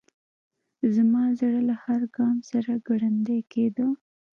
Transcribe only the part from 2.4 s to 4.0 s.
سره ګړندی کېده.